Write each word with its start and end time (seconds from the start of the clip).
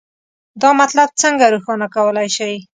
دا 0.61 0.69
مطلب 0.81 1.07
څنګه 1.21 1.45
روښانه 1.53 1.87
کولی 1.95 2.27
شئ؟ 2.37 2.55